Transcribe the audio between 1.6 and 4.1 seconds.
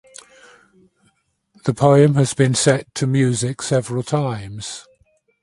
The poem has been set to music several